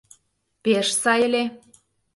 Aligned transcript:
—Пеш 0.63 0.87
сай 1.01 1.21
ыле. 1.27 1.43